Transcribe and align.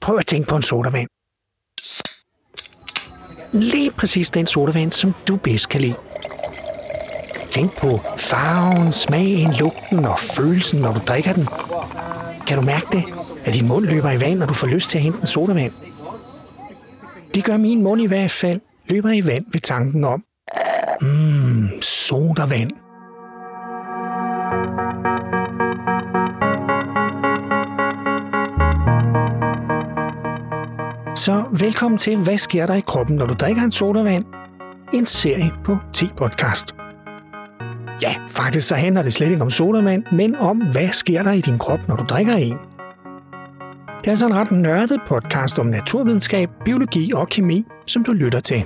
Prøv 0.00 0.16
at 0.16 0.26
tænke 0.26 0.48
på 0.48 0.56
en 0.56 0.62
sodavand. 0.62 1.08
Lige 3.52 3.90
præcis 3.90 4.30
den 4.30 4.46
sodavand, 4.46 4.92
som 4.92 5.14
du 5.28 5.36
bedst 5.36 5.68
kan 5.68 5.80
lide. 5.80 5.94
Tænk 7.50 7.78
på 7.78 8.00
farven, 8.18 8.92
smagen, 8.92 9.52
lugten 9.58 10.04
og 10.04 10.18
følelsen, 10.18 10.80
når 10.80 10.92
du 10.92 11.00
drikker 11.08 11.32
den. 11.32 11.48
Kan 12.46 12.56
du 12.56 12.62
mærke 12.62 12.86
det? 12.92 13.04
At 13.44 13.54
din 13.54 13.68
mund 13.68 13.86
løber 13.86 14.10
i 14.10 14.20
vand, 14.20 14.38
når 14.38 14.46
du 14.46 14.54
får 14.54 14.66
lyst 14.66 14.90
til 14.90 14.98
at 14.98 15.04
hente 15.04 15.20
en 15.20 15.26
sodavand? 15.26 15.72
Det 17.34 17.44
gør 17.44 17.56
min 17.56 17.82
mund 17.82 18.00
i 18.00 18.06
hvert 18.06 18.30
fald. 18.30 18.60
Løber 18.90 19.10
i 19.10 19.26
vand 19.26 19.44
ved 19.52 19.60
tanken 19.60 20.04
om. 20.04 20.24
Mmm, 21.00 21.82
sodavand. 21.82 22.70
Så 31.24 31.44
velkommen 31.60 31.98
til 31.98 32.16
Hvad 32.16 32.38
sker 32.38 32.66
der 32.66 32.74
i 32.74 32.80
kroppen, 32.80 33.16
når 33.16 33.26
du 33.26 33.34
drikker 33.34 33.62
en 33.62 33.72
sodavand? 33.72 34.24
En 34.92 35.06
serie 35.06 35.52
på 35.64 35.76
T-podcast. 35.96 36.74
Ja, 38.02 38.14
faktisk 38.28 38.68
så 38.68 38.74
handler 38.74 39.02
det 39.02 39.12
slet 39.12 39.30
ikke 39.30 39.42
om 39.42 39.50
sodavand, 39.50 40.04
men 40.12 40.34
om 40.34 40.62
hvad 40.72 40.88
sker 40.88 41.22
der 41.22 41.32
i 41.32 41.40
din 41.40 41.58
krop, 41.58 41.88
når 41.88 41.96
du 41.96 42.04
drikker 42.04 42.34
en. 42.34 42.56
Det 44.00 44.06
er 44.06 44.10
altså 44.10 44.26
en 44.26 44.34
ret 44.34 44.50
nørdet 44.50 45.00
podcast 45.06 45.58
om 45.58 45.66
naturvidenskab, 45.66 46.50
biologi 46.64 47.12
og 47.12 47.28
kemi, 47.28 47.64
som 47.86 48.04
du 48.04 48.12
lytter 48.12 48.40
til. 48.40 48.64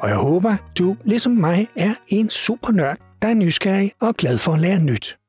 Og 0.00 0.08
jeg 0.08 0.16
håber, 0.16 0.56
du 0.78 0.96
ligesom 1.04 1.32
mig 1.32 1.68
er 1.76 1.94
en 2.08 2.28
super 2.28 2.72
nørd, 2.72 2.98
der 3.22 3.28
er 3.28 3.34
nysgerrig 3.34 3.92
og 4.00 4.14
glad 4.14 4.38
for 4.38 4.52
at 4.52 4.60
lære 4.60 4.80
nyt. 4.80 5.21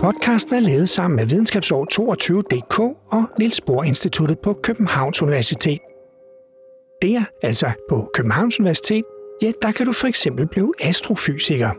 Podcasten 0.00 0.54
er 0.54 0.60
lavet 0.60 0.88
sammen 0.88 1.16
med 1.16 1.26
Videnskabsår 1.26 1.86
22.dk 1.92 2.78
og 3.12 3.24
Niels 3.38 3.60
Bohr 3.60 3.84
Instituttet 3.84 4.38
på 4.38 4.52
Københavns 4.62 5.22
Universitet. 5.22 5.78
Der, 7.02 7.24
altså 7.42 7.70
på 7.88 8.10
Københavns 8.14 8.60
Universitet, 8.60 9.04
ja, 9.42 9.52
der 9.62 9.72
kan 9.72 9.86
du 9.86 9.92
for 9.92 10.06
eksempel 10.06 10.46
blive 10.46 10.74
astrofysiker. 10.80 11.70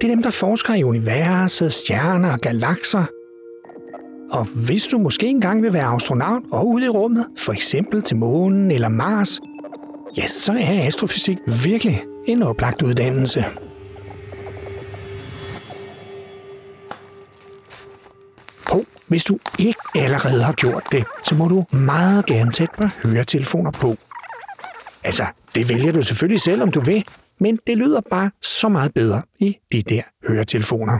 Det 0.00 0.10
er 0.10 0.14
dem, 0.14 0.22
der 0.22 0.30
forsker 0.30 0.74
i 0.74 0.82
universet, 0.82 1.72
stjerner 1.72 2.32
og 2.32 2.40
galakser. 2.40 3.04
Og 4.30 4.44
hvis 4.66 4.86
du 4.86 4.98
måske 4.98 5.26
engang 5.26 5.62
vil 5.62 5.72
være 5.72 5.94
astronaut 5.94 6.42
og 6.52 6.68
ude 6.68 6.84
i 6.84 6.88
rummet, 6.88 7.26
for 7.38 7.52
eksempel 7.52 8.02
til 8.02 8.16
månen 8.16 8.70
eller 8.70 8.88
Mars, 8.88 9.40
ja, 10.16 10.26
så 10.26 10.52
er 10.52 10.86
astrofysik 10.86 11.38
virkelig 11.64 12.04
en 12.26 12.42
oplagt 12.42 12.82
uddannelse. 12.82 13.44
Hvis 19.08 19.24
du 19.24 19.38
ikke 19.58 19.80
allerede 19.94 20.42
har 20.42 20.52
gjort 20.52 20.82
det, 20.92 21.04
så 21.24 21.34
må 21.34 21.48
du 21.48 21.64
meget 21.76 22.26
gerne 22.26 22.52
tæt 22.52 22.68
på 22.76 22.84
høretelefoner 23.04 23.70
på. 23.70 23.96
Altså, 25.04 25.24
det 25.54 25.68
vælger 25.68 25.92
du 25.92 26.02
selvfølgelig 26.02 26.40
selv, 26.40 26.62
om 26.62 26.70
du 26.70 26.80
vil, 26.80 27.04
men 27.40 27.58
det 27.66 27.78
lyder 27.78 28.00
bare 28.10 28.30
så 28.42 28.68
meget 28.68 28.94
bedre 28.94 29.22
i 29.38 29.56
de 29.72 29.82
der 29.82 30.02
høretelefoner. 30.28 30.98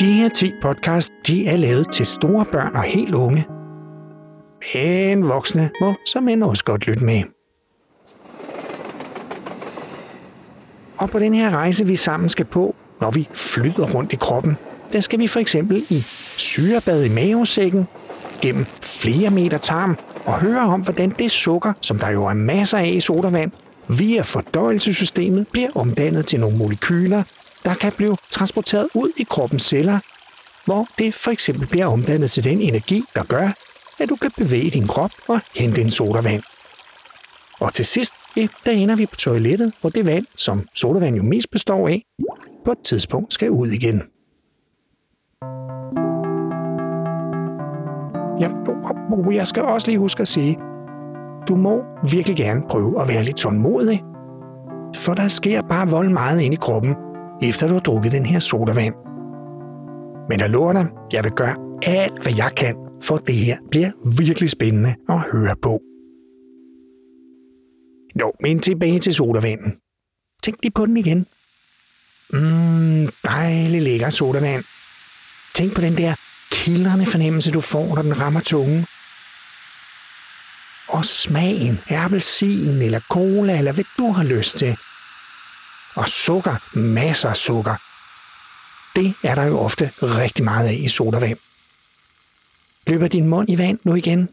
De 0.00 0.12
her 0.12 0.28
10 0.28 0.52
podcast, 0.62 1.10
de 1.26 1.48
er 1.48 1.56
lavet 1.56 1.92
til 1.92 2.06
store 2.06 2.46
børn 2.52 2.76
og 2.76 2.82
helt 2.82 3.14
unge. 3.14 3.55
Men 4.74 5.28
voksne 5.28 5.70
må 5.80 5.94
som 6.06 6.28
end 6.28 6.44
også 6.44 6.64
godt 6.64 6.86
lytte 6.86 7.04
med. 7.04 7.22
Og 10.96 11.10
på 11.10 11.18
den 11.18 11.34
her 11.34 11.50
rejse, 11.50 11.86
vi 11.86 11.96
sammen 11.96 12.28
skal 12.28 12.44
på, 12.44 12.74
når 13.00 13.10
vi 13.10 13.28
flyder 13.34 13.94
rundt 13.94 14.12
i 14.12 14.16
kroppen, 14.16 14.56
der 14.92 15.00
skal 15.00 15.18
vi 15.18 15.26
for 15.26 15.40
eksempel 15.40 15.76
i 15.76 16.00
syrebad 16.38 17.04
i 17.04 17.08
mavesækken, 17.08 17.86
gennem 18.42 18.66
flere 18.82 19.30
meter 19.30 19.58
tarm 19.58 19.98
og 20.24 20.40
høre 20.40 20.60
om, 20.60 20.80
hvordan 20.80 21.10
det 21.10 21.30
sukker, 21.30 21.72
som 21.80 21.98
der 21.98 22.10
jo 22.10 22.26
er 22.26 22.34
masser 22.34 22.78
af 22.78 22.86
i 22.86 23.00
sodavand, 23.00 23.50
via 23.88 24.22
fordøjelsessystemet 24.22 25.48
bliver 25.48 25.68
omdannet 25.74 26.26
til 26.26 26.40
nogle 26.40 26.56
molekyler, 26.56 27.22
der 27.64 27.74
kan 27.74 27.92
blive 27.92 28.16
transporteret 28.30 28.88
ud 28.94 29.10
i 29.20 29.26
kroppens 29.30 29.62
celler, 29.62 29.98
hvor 30.64 30.88
det 30.98 31.14
for 31.14 31.30
eksempel 31.30 31.66
bliver 31.66 31.86
omdannet 31.86 32.30
til 32.30 32.44
den 32.44 32.60
energi, 32.60 33.04
der 33.14 33.24
gør, 33.24 33.50
at 34.00 34.08
du 34.08 34.16
kan 34.16 34.30
bevæge 34.36 34.70
din 34.70 34.86
krop 34.86 35.10
og 35.28 35.40
hente 35.54 35.80
en 35.80 35.90
sodavand. 35.90 36.42
Og 37.60 37.72
til 37.72 37.84
sidst, 37.84 38.14
ja, 38.36 38.48
der 38.66 38.72
ender 38.72 38.96
vi 38.96 39.06
på 39.06 39.16
toilettet, 39.16 39.72
hvor 39.80 39.90
det 39.90 40.06
vand, 40.06 40.26
som 40.36 40.68
sodavand 40.74 41.16
jo 41.16 41.22
mest 41.22 41.50
består 41.50 41.88
af, 41.88 42.02
på 42.64 42.72
et 42.72 42.78
tidspunkt 42.84 43.34
skal 43.34 43.50
ud 43.50 43.68
igen. 43.68 44.02
Ja, 48.40 48.48
jeg 49.32 49.46
skal 49.46 49.62
også 49.62 49.88
lige 49.88 49.98
huske 49.98 50.20
at 50.20 50.28
sige, 50.28 50.56
du 51.48 51.56
må 51.56 51.82
virkelig 52.10 52.36
gerne 52.36 52.62
prøve 52.68 53.02
at 53.02 53.08
være 53.08 53.22
lidt 53.22 53.36
tålmodig, 53.36 54.02
for 54.96 55.14
der 55.14 55.28
sker 55.28 55.62
bare 55.62 55.90
vold 55.90 56.08
meget 56.08 56.40
ind 56.40 56.54
i 56.54 56.56
kroppen, 56.56 56.94
efter 57.42 57.68
du 57.68 57.74
har 57.74 57.80
drukket 57.80 58.12
den 58.12 58.26
her 58.26 58.38
sodavand. 58.38 58.94
Men 60.28 60.40
jeg 60.40 60.50
lover 60.50 60.72
dig, 60.72 60.86
jeg 61.12 61.24
vil 61.24 61.32
gøre 61.32 61.56
alt, 61.82 62.22
hvad 62.22 62.32
jeg 62.36 62.50
kan, 62.56 62.85
for 63.02 63.16
det 63.16 63.34
her 63.34 63.58
bliver 63.70 63.90
virkelig 64.18 64.50
spændende 64.50 64.94
at 65.08 65.20
høre 65.32 65.56
på. 65.62 65.80
Nå, 68.14 68.36
men 68.40 68.60
tilbage 68.60 68.98
til 68.98 69.14
sodavanden. 69.14 69.72
Tænk 70.42 70.56
lige 70.62 70.72
på 70.72 70.86
den 70.86 70.96
igen. 70.96 71.26
Mmm, 72.30 73.08
dejlig 73.24 73.82
lækker 73.82 74.10
sodavand. 74.10 74.64
Tænk 75.54 75.74
på 75.74 75.80
den 75.80 75.96
der 75.96 76.14
kildrende 76.50 77.06
fornemmelse, 77.06 77.50
du 77.50 77.60
får, 77.60 77.94
når 77.94 78.02
den 78.02 78.20
rammer 78.20 78.40
tungen. 78.40 78.86
Og 80.88 81.04
smagen 81.04 81.80
af 81.88 82.04
appelsin 82.04 82.82
eller 82.82 83.00
cola, 83.00 83.58
eller 83.58 83.72
hvad 83.72 83.84
du 83.98 84.12
har 84.12 84.24
lyst 84.24 84.56
til. 84.56 84.76
Og 85.94 86.08
sukker, 86.08 86.78
masser 86.78 87.28
af 87.28 87.36
sukker. 87.36 87.74
Det 88.96 89.14
er 89.22 89.34
der 89.34 89.44
jo 89.44 89.58
ofte 89.58 89.90
rigtig 90.02 90.44
meget 90.44 90.68
af 90.68 90.74
i 90.74 90.88
sodavand. 90.88 91.38
Løber 92.86 93.08
din 93.08 93.28
mund 93.28 93.48
i 93.50 93.58
vand 93.58 93.78
nu 93.84 93.94
igen? 93.94 94.28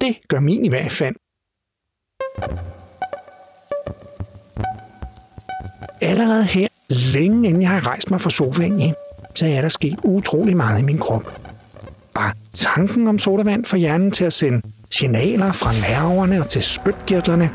Det 0.00 0.16
gør 0.28 0.40
min 0.40 0.64
i 0.64 0.68
hvert 0.68 0.92
fald. 0.92 1.14
Allerede 6.00 6.44
her, 6.44 6.68
længe 6.88 7.48
inden 7.48 7.62
jeg 7.62 7.70
har 7.70 7.86
rejst 7.86 8.10
mig 8.10 8.20
fra 8.20 8.30
sofaen 8.30 8.94
så 9.34 9.46
er 9.46 9.60
der 9.60 9.68
sket 9.68 9.98
utrolig 10.02 10.56
meget 10.56 10.78
i 10.78 10.82
min 10.82 10.98
krop. 10.98 11.40
Bare 12.14 12.32
tanken 12.52 13.08
om 13.08 13.18
sodavand 13.18 13.64
får 13.64 13.76
hjernen 13.76 14.10
til 14.10 14.24
at 14.24 14.32
sende 14.32 14.62
signaler 14.90 15.52
fra 15.52 15.72
nerverne 15.72 16.40
og 16.40 16.48
til 16.48 16.62
spytkirtlerne, 16.62 17.50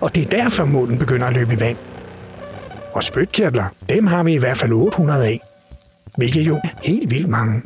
og 0.00 0.14
det 0.14 0.22
er 0.22 0.42
derfor 0.42 0.64
munden 0.64 0.98
begynder 0.98 1.26
at 1.26 1.34
løbe 1.34 1.52
i 1.52 1.60
vand. 1.60 1.76
Og 2.92 3.04
spytkirtler, 3.04 3.64
dem 3.88 4.06
har 4.06 4.22
vi 4.22 4.34
i 4.34 4.38
hvert 4.38 4.56
fald 4.56 4.72
800 4.72 5.26
af, 5.26 5.40
hvilket 6.16 6.40
jo 6.40 6.54
er 6.54 6.68
helt 6.82 7.10
vildt 7.10 7.28
mange. 7.28 7.62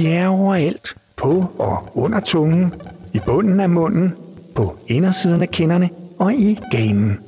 De 0.00 0.12
er 0.12 0.28
overalt, 0.28 0.96
på 1.16 1.52
og 1.58 1.96
under 1.96 2.20
tungen, 2.20 2.74
i 3.14 3.20
bunden 3.26 3.60
af 3.60 3.70
munden, 3.70 4.16
på 4.54 4.76
indersiden 4.86 5.42
af 5.42 5.48
kinderne 5.48 5.90
og 6.18 6.34
i 6.34 6.58
ganen. 6.70 7.18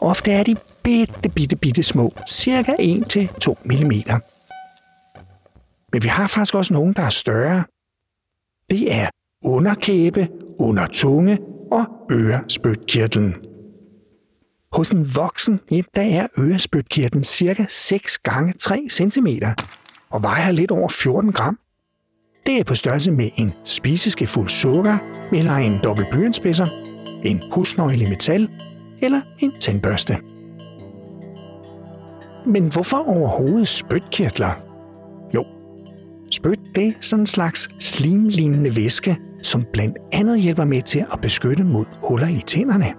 Ofte 0.00 0.32
er 0.32 0.42
de 0.42 0.56
bitte, 0.82 1.28
bitte, 1.28 1.56
bitte 1.56 1.82
små, 1.82 2.12
cirka 2.28 2.72
1-2 2.72 3.54
mm. 3.64 3.92
Men 5.92 6.02
vi 6.02 6.08
har 6.08 6.26
faktisk 6.26 6.54
også 6.54 6.74
nogle, 6.74 6.94
der 6.94 7.02
er 7.02 7.10
større. 7.10 7.64
Det 8.70 8.94
er 8.94 9.08
underkæbe, 9.44 10.28
under 10.58 10.86
tunge 10.86 11.38
og 11.72 11.86
ørespytkirtlen. 12.10 13.34
Hos 14.72 14.90
en 14.90 15.06
voksen, 15.16 15.60
ja, 15.70 15.82
der 15.94 16.02
er 16.02 16.26
ørespytkirtlen 16.38 17.24
cirka 17.24 17.64
6 17.68 18.18
gange 18.18 18.52
3 18.52 18.86
cm 18.90 19.26
og 20.10 20.22
vejer 20.22 20.52
lidt 20.52 20.70
over 20.70 20.88
14 20.88 21.32
gram. 21.32 21.58
Det 22.46 22.58
er 22.58 22.64
på 22.64 22.74
størrelse 22.74 23.10
med 23.10 23.30
en 23.36 23.52
spiseske 23.64 24.26
fuld 24.26 24.48
sukker, 24.48 24.98
eller 25.32 25.52
en 25.52 25.78
dobbelt 25.84 26.10
blyantspidser, 26.10 26.66
en 27.24 27.42
husnøgle 27.52 28.04
i 28.04 28.08
metal 28.08 28.48
eller 29.02 29.20
en 29.38 29.52
tandbørste. 29.60 30.16
Men 32.46 32.72
hvorfor 32.72 32.96
overhovedet 32.96 33.68
spytkirtler? 33.68 34.50
Jo, 35.34 35.44
spyt 36.30 36.60
det 36.74 36.86
er 36.86 36.92
sådan 37.00 37.22
en 37.22 37.26
slags 37.26 37.68
slimlignende 37.80 38.76
væske, 38.76 39.16
som 39.42 39.64
blandt 39.72 39.96
andet 40.12 40.40
hjælper 40.40 40.64
med 40.64 40.82
til 40.82 41.04
at 41.12 41.20
beskytte 41.20 41.64
mod 41.64 41.84
huller 42.02 42.28
i 42.28 42.42
tænderne. 42.46 42.94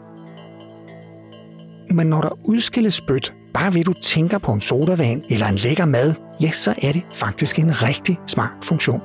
Men 1.90 2.08
når 2.08 2.22
der 2.22 2.40
udskilles 2.44 2.94
spyt, 2.94 3.34
bare 3.54 3.74
ved 3.74 3.84
du 3.84 3.94
tænker 3.94 4.38
på 4.38 4.54
en 4.54 4.62
sodavand 4.62 5.24
eller 5.30 5.48
en 5.48 5.56
lækker 5.56 5.86
mad, 5.86 6.14
ja, 6.42 6.52
så 6.52 6.74
er 6.82 6.92
det 6.92 7.06
faktisk 7.14 7.60
en 7.60 7.84
rigtig 7.84 8.20
smart 8.28 8.52
funktion. 8.64 9.02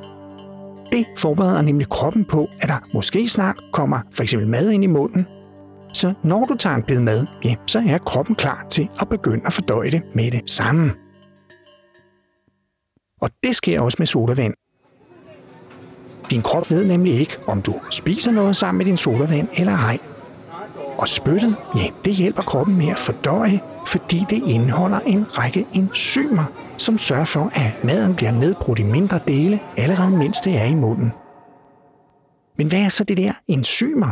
Det 0.92 1.06
forbereder 1.18 1.62
nemlig 1.62 1.88
kroppen 1.88 2.24
på, 2.24 2.48
at 2.60 2.68
der 2.68 2.78
måske 2.94 3.28
snart 3.28 3.56
kommer 3.72 4.00
for 4.12 4.22
eksempel 4.22 4.48
mad 4.48 4.70
ind 4.70 4.84
i 4.84 4.86
munden. 4.86 5.26
Så 5.92 6.14
når 6.22 6.44
du 6.44 6.56
tager 6.56 6.76
en 6.76 6.82
bid 6.82 7.00
mad, 7.00 7.26
ja, 7.44 7.54
så 7.66 7.82
er 7.88 7.98
kroppen 7.98 8.36
klar 8.36 8.66
til 8.70 8.88
at 9.00 9.08
begynde 9.08 9.46
at 9.46 9.52
fordøje 9.52 9.90
det 9.90 10.02
med 10.14 10.30
det 10.30 10.50
samme. 10.50 10.92
Og 13.20 13.30
det 13.44 13.56
sker 13.56 13.80
også 13.80 13.96
med 13.98 14.06
sodavand. 14.06 14.54
Din 16.30 16.42
krop 16.42 16.70
ved 16.70 16.84
nemlig 16.84 17.14
ikke, 17.14 17.36
om 17.46 17.62
du 17.62 17.74
spiser 17.90 18.30
noget 18.30 18.56
sammen 18.56 18.78
med 18.78 18.86
din 18.86 18.96
sodavand 18.96 19.48
eller 19.56 19.72
ej. 19.72 19.98
Og 20.98 21.08
spyttet, 21.08 21.56
ja, 21.76 21.86
det 22.04 22.12
hjælper 22.12 22.42
kroppen 22.42 22.78
med 22.78 22.88
at 22.88 22.98
fordøje, 22.98 23.60
fordi 23.86 24.24
det 24.30 24.42
indeholder 24.42 25.00
en 25.00 25.38
række 25.38 25.66
enzymer, 25.74 26.44
som 26.78 26.98
sørger 26.98 27.24
for, 27.24 27.50
at 27.54 27.84
maden 27.84 28.14
bliver 28.14 28.32
nedbrudt 28.32 28.78
i 28.78 28.82
mindre 28.82 29.20
dele, 29.28 29.60
allerede 29.76 30.16
mens 30.16 30.40
det 30.40 30.58
er 30.58 30.64
i 30.64 30.74
munden. 30.74 31.12
Men 32.58 32.68
hvad 32.68 32.78
er 32.78 32.88
så 32.88 33.04
det 33.04 33.16
der 33.16 33.32
enzymer? 33.48 34.10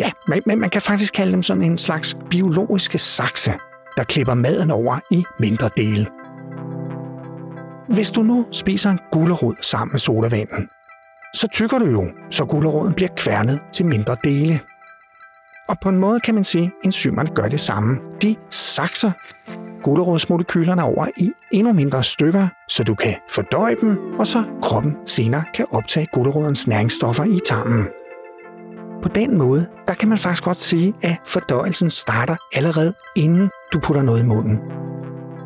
Ja, 0.00 0.10
men 0.46 0.60
man 0.60 0.70
kan 0.70 0.82
faktisk 0.82 1.14
kalde 1.14 1.32
dem 1.32 1.42
sådan 1.42 1.62
en 1.62 1.78
slags 1.78 2.16
biologiske 2.30 2.98
sakse, 2.98 3.52
der 3.96 4.04
klipper 4.04 4.34
maden 4.34 4.70
over 4.70 4.98
i 5.10 5.24
mindre 5.40 5.70
dele. 5.76 6.06
Hvis 7.94 8.10
du 8.10 8.22
nu 8.22 8.46
spiser 8.52 8.90
en 8.90 8.98
gulerod 9.12 9.54
sammen 9.60 9.92
med 9.92 9.98
sodavanden, 9.98 10.68
så 11.34 11.48
tykker 11.52 11.78
du 11.78 11.86
jo, 11.86 12.10
så 12.30 12.44
guleroden 12.44 12.94
bliver 12.94 13.08
kværnet 13.16 13.60
til 13.72 13.86
mindre 13.86 14.16
dele. 14.24 14.60
Og 15.68 15.76
på 15.82 15.88
en 15.88 15.96
måde 15.96 16.20
kan 16.20 16.34
man 16.34 16.44
sige, 16.44 16.64
at 16.64 16.70
enzymerne 16.84 17.30
gør 17.34 17.48
det 17.48 17.60
samme. 17.60 17.98
De 18.22 18.36
sakser 18.50 19.10
gulerodsmolekylerne 19.82 20.82
over 20.82 21.06
i 21.16 21.30
endnu 21.52 21.72
mindre 21.72 22.02
stykker, 22.02 22.48
så 22.68 22.84
du 22.84 22.94
kan 22.94 23.14
fordøje 23.30 23.76
dem, 23.80 23.98
og 24.18 24.26
så 24.26 24.44
kroppen 24.62 24.96
senere 25.06 25.44
kan 25.54 25.66
optage 25.70 26.06
gulerodens 26.12 26.66
næringsstoffer 26.66 27.24
i 27.24 27.38
tarmen. 27.46 27.86
På 29.02 29.08
den 29.08 29.38
måde, 29.38 29.66
der 29.88 29.94
kan 29.94 30.08
man 30.08 30.18
faktisk 30.18 30.44
godt 30.44 30.58
sige, 30.58 30.94
at 31.02 31.16
fordøjelsen 31.26 31.90
starter 31.90 32.36
allerede 32.54 32.94
inden 33.16 33.50
du 33.72 33.80
putter 33.80 34.02
noget 34.02 34.22
i 34.22 34.26
munden. 34.26 34.58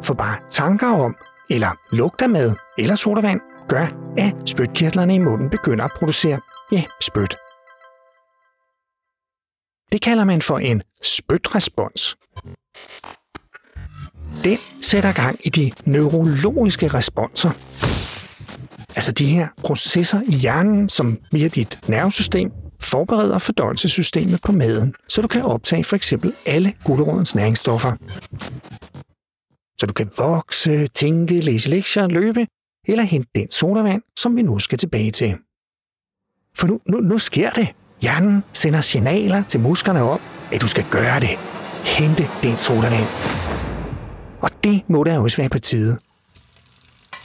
For 0.05 0.15
bare 0.15 0.37
tanker 0.51 0.89
om, 0.89 1.17
eller 1.51 1.71
lugter 1.93 2.27
med, 2.27 2.55
eller 2.79 2.97
sodavand, 2.97 3.41
gør, 3.69 4.15
at 4.19 4.35
spytkirtlerne 4.47 5.15
i 5.15 5.19
munden 5.19 5.51
begynder 5.51 5.85
at 5.85 5.91
producere, 5.99 6.41
ja, 6.73 6.85
spyt. 7.01 7.37
Det 9.93 10.03
kalder 10.03 10.25
man 10.25 10.43
for 10.43 10.59
en 10.59 10.83
spytrespons. 11.03 12.17
Den 14.45 14.59
sætter 14.83 15.13
gang 15.13 15.39
i 15.45 15.49
de 15.49 15.73
neurologiske 15.85 16.89
responser. 16.89 17.51
Altså 18.97 19.13
de 19.13 19.27
her 19.27 19.49
processer 19.59 20.21
i 20.27 20.33
hjernen, 20.33 20.89
som 20.89 21.19
via 21.33 21.49
dit 21.49 21.79
nervesystem 21.89 22.51
forbereder 22.81 23.39
fordøjelsessystemet 23.39 24.41
på 24.43 24.53
maden, 24.53 24.95
så 25.09 25.23
du 25.23 25.29
kan 25.29 25.43
optage 25.43 25.85
for 25.85 25.97
eksempel 25.97 26.35
alle 26.47 26.75
gulerodens 26.85 27.35
næringsstoffer. 27.35 27.93
Så 29.81 29.87
du 29.87 29.93
kan 29.93 30.11
vokse, 30.19 30.87
tænke, 30.87 31.41
læse 31.41 31.71
lektier, 31.71 32.07
løbe 32.07 32.47
eller 32.87 33.05
hente 33.05 33.31
den 33.35 33.51
sodavand, 33.51 34.03
som 34.17 34.37
vi 34.37 34.43
nu 34.43 34.59
skal 34.59 34.79
tilbage 34.79 35.11
til. 35.11 35.37
For 36.57 36.67
nu, 36.67 36.81
nu, 36.87 37.01
nu 37.01 37.19
sker 37.19 37.51
det. 37.51 37.69
Hjernen 38.01 38.45
sender 38.53 38.81
signaler 38.81 39.45
til 39.49 39.61
musklerne 39.61 40.03
om, 40.03 40.21
at 40.53 40.63
du 40.63 40.69
skal 40.69 40.85
gøre 40.91 41.21
det. 41.21 41.39
Hente 41.85 42.23
den 42.43 42.57
sodavand. 42.57 43.07
Og 44.41 44.51
det 44.65 44.83
må 44.89 45.05
da 45.05 45.19
også 45.19 45.37
være 45.37 45.49
på 45.49 45.59
tide. 45.59 45.99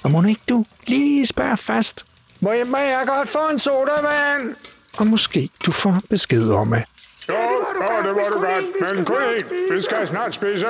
Og 0.04 0.12
må 0.12 0.24
ikke 0.24 0.42
du 0.50 0.66
lige 0.88 1.26
spørge 1.26 1.58
først? 1.58 2.06
Må 2.40 2.52
jeg, 2.52 2.68
må 2.68 2.78
jeg 2.78 3.04
godt 3.08 3.28
få 3.28 3.50
en 3.52 3.60
sodavand? 3.60 4.56
Og 4.98 5.08
måske 5.08 5.50
du 5.66 5.72
får 5.72 6.02
besked 6.10 6.50
om, 6.50 6.74
at... 6.74 6.86
Jo, 7.30 7.34
jo, 7.34 8.08
det 8.08 8.16
må 8.16 8.36
du 8.36 8.40
godt, 8.40 8.96
men 8.96 9.06
kun 9.06 9.18
ikke. 9.38 9.50
Vi 9.72 9.78
skal 9.78 10.08
snart 10.08 10.34
spise. 10.34 10.68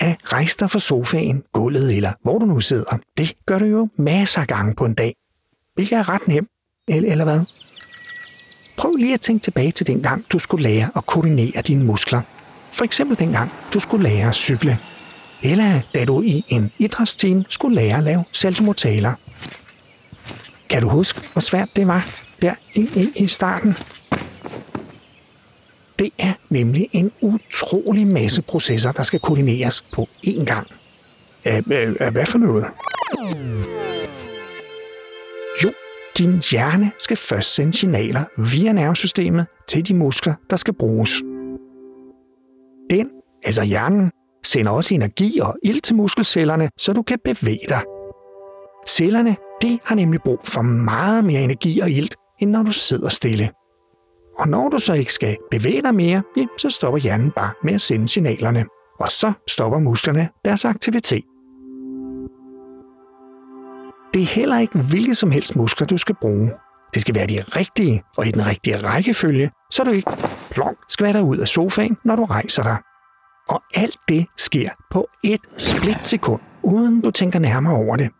At 0.00 0.16
rejse 0.24 0.56
dig 0.60 0.70
fra 0.70 0.78
sofaen, 0.78 1.44
gulvet 1.52 1.96
eller 1.96 2.12
hvor 2.22 2.38
du 2.38 2.46
nu 2.46 2.60
sidder, 2.60 2.98
det 3.18 3.32
gør 3.46 3.58
du 3.58 3.64
jo 3.64 3.88
masser 3.96 4.40
af 4.40 4.46
gange 4.46 4.74
på 4.74 4.84
en 4.84 4.94
dag. 4.94 5.16
Hvilket 5.74 5.98
er 5.98 6.08
ret 6.08 6.28
nemt, 6.28 6.48
eller, 6.88 7.12
eller 7.12 7.24
hvad? 7.24 7.40
Prøv 8.78 8.94
lige 8.94 9.14
at 9.14 9.20
tænke 9.20 9.42
tilbage 9.42 9.72
til 9.72 9.86
den 9.86 10.02
gang, 10.02 10.24
du 10.32 10.38
skulle 10.38 10.62
lære 10.62 10.90
at 10.96 11.06
koordinere 11.06 11.62
dine 11.62 11.84
muskler. 11.84 12.22
For 12.72 12.84
eksempel 12.84 13.18
den 13.18 13.32
gang, 13.32 13.50
du 13.74 13.80
skulle 13.80 14.08
lære 14.08 14.28
at 14.28 14.34
cykle. 14.34 14.78
Eller 15.42 15.80
da 15.94 16.04
du 16.04 16.22
i 16.22 16.44
en 16.48 16.70
idrætsteam 16.78 17.44
skulle 17.48 17.76
lære 17.76 17.96
at 17.96 18.02
lave 18.02 18.24
saltomortaler. 18.32 19.12
Kan 20.70 20.82
du 20.82 20.88
huske, 20.88 21.20
hvor 21.32 21.40
svært 21.40 21.68
det 21.76 21.86
var 21.86 22.08
der 22.42 22.54
i, 22.74 22.80
i, 22.80 23.10
i 23.16 23.26
starten? 23.26 23.76
Det 25.98 26.12
er 26.18 26.32
nemlig 26.50 26.88
en 26.92 27.12
utrolig 27.20 28.06
masse 28.12 28.42
processer, 28.50 28.92
der 28.92 29.02
skal 29.02 29.20
koordineres 29.20 29.84
på 29.92 30.08
én 30.26 30.44
gang. 30.44 30.66
Æh, 31.44 31.62
øh, 31.70 32.12
hvad 32.12 32.26
for 32.26 32.38
noget? 32.38 32.66
Jo, 35.64 35.70
din 36.18 36.42
hjerne 36.50 36.92
skal 36.98 37.16
først 37.16 37.54
sende 37.54 37.72
signaler 37.72 38.24
via 38.52 38.72
nervesystemet 38.72 39.46
til 39.68 39.88
de 39.88 39.94
muskler, 39.94 40.34
der 40.50 40.56
skal 40.56 40.74
bruges. 40.74 41.22
Den, 42.90 43.10
altså 43.44 43.62
hjernen, 43.62 44.10
sender 44.44 44.72
også 44.72 44.94
energi 44.94 45.38
og 45.38 45.56
ild 45.62 45.80
til 45.80 45.94
muskelcellerne, 45.96 46.70
så 46.78 46.92
du 46.92 47.02
kan 47.02 47.18
bevæge 47.24 47.66
dig. 47.68 47.82
Cellerne, 48.88 49.36
de 49.62 49.78
har 49.84 49.94
nemlig 49.94 50.20
brug 50.24 50.40
for 50.44 50.62
meget 50.62 51.24
mere 51.24 51.42
energi 51.42 51.80
og 51.80 51.90
ilt, 51.90 52.16
end 52.40 52.50
når 52.50 52.62
du 52.62 52.72
sidder 52.72 53.08
stille. 53.08 53.50
Og 54.38 54.48
når 54.48 54.68
du 54.68 54.78
så 54.78 54.92
ikke 54.92 55.12
skal 55.12 55.36
bevæge 55.50 55.82
dig 55.82 55.94
mere, 55.94 56.22
ja, 56.36 56.46
så 56.58 56.70
stopper 56.70 56.98
hjernen 56.98 57.30
bare 57.30 57.52
med 57.62 57.74
at 57.74 57.80
sende 57.80 58.08
signalerne. 58.08 58.64
Og 59.00 59.08
så 59.08 59.32
stopper 59.48 59.78
musklerne 59.78 60.28
deres 60.44 60.64
aktivitet. 60.64 61.24
Det 64.14 64.22
er 64.22 64.26
heller 64.26 64.58
ikke 64.58 64.78
hvilke 64.78 65.14
som 65.14 65.30
helst 65.30 65.56
muskler, 65.56 65.86
du 65.86 65.98
skal 65.98 66.14
bruge. 66.20 66.52
Det 66.94 67.02
skal 67.02 67.14
være 67.14 67.26
de 67.26 67.42
rigtige 67.42 68.02
og 68.16 68.26
i 68.26 68.30
den 68.30 68.46
rigtige 68.46 68.76
rækkefølge, 68.76 69.50
så 69.70 69.84
du 69.84 69.90
ikke 69.90 70.10
plonk 70.50 70.78
skvatter 70.88 71.20
ud 71.20 71.36
af 71.36 71.48
sofaen, 71.48 71.96
når 72.04 72.16
du 72.16 72.24
rejser 72.24 72.62
dig. 72.62 72.76
Og 73.48 73.62
alt 73.74 73.98
det 74.08 74.26
sker 74.36 74.70
på 74.90 75.08
et 75.24 75.40
splitsekund, 75.56 76.40
uden 76.62 77.00
du 77.00 77.10
tænker 77.10 77.38
nærmere 77.38 77.74
over 77.74 77.96
det. 77.96 78.10